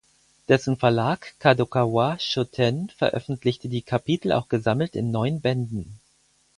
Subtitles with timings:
[0.47, 5.99] Dessen Verlag Kadokawa Shoten veröffentlichte die Kapitel auch gesammelt in neun Bänden.